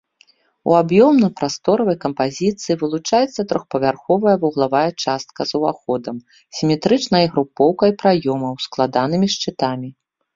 У 0.69 0.75
аб'ёмна-прасторавай 0.77 1.95
кампазіцыі 2.05 2.77
вылучаецца 2.83 3.45
трохпавярховая 3.51 4.33
вуглавая 4.45 4.89
частка 5.03 5.47
з 5.49 5.57
уваходам, 5.59 6.15
сіметрычнай 6.61 7.25
групоўкай 7.35 7.91
праёмаў, 8.05 8.53
складанымі 8.65 9.27
шчытамі. 9.35 9.89